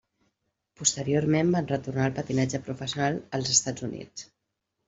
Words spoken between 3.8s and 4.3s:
Units.